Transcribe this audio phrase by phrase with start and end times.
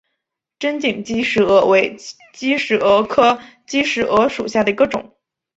[0.57, 1.95] 针茎姬石蛾为
[2.33, 5.15] 姬石蛾科姬石蛾属下的一个种。